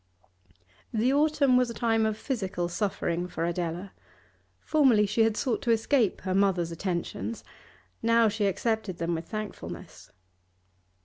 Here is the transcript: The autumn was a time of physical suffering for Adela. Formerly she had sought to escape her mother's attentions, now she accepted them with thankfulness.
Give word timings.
The 0.91 1.13
autumn 1.13 1.57
was 1.57 1.69
a 1.69 1.75
time 1.75 2.07
of 2.07 2.17
physical 2.17 2.67
suffering 2.67 3.27
for 3.27 3.45
Adela. 3.45 3.91
Formerly 4.59 5.05
she 5.05 5.21
had 5.21 5.37
sought 5.37 5.61
to 5.61 5.69
escape 5.69 6.21
her 6.21 6.33
mother's 6.33 6.71
attentions, 6.71 7.43
now 8.01 8.27
she 8.27 8.47
accepted 8.47 8.97
them 8.97 9.13
with 9.13 9.27
thankfulness. 9.27 10.09